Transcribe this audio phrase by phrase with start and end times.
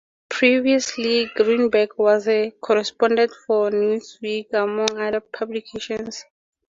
[0.29, 6.25] Previously, Greenberg was a correspondent for "Newsweek", among other publications.